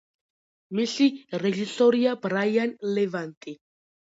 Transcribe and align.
მისი 0.79 1.09
რეჟისორია 1.43 2.17
ბრაიან 2.25 2.75
ლევანტი. 2.97 3.59